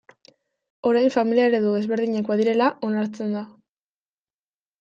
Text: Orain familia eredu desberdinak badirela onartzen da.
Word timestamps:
Orain 0.91 1.11
familia 1.15 1.45
eredu 1.51 1.75
desberdinak 1.77 2.31
badirela 2.33 2.71
onartzen 2.89 3.37
da. 3.39 3.45